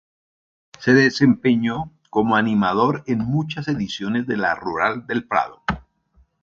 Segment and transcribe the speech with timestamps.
[0.79, 5.61] Se desempeñó como animador en muchas ediciones de la Rural del Prado.